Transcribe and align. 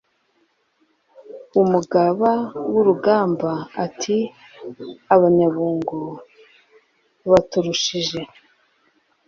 umugaba 1.61 2.31
wurugamba 2.71 3.51
ati"abanyabungo 3.85 5.97
baturushije 7.31 8.19